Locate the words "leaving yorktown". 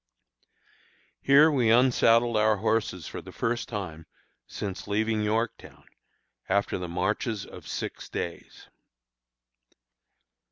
4.87-5.85